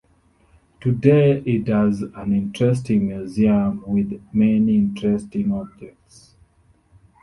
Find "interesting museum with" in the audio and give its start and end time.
2.33-4.19